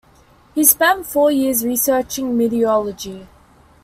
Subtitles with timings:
[0.55, 3.27] He spent four years researching meteorology.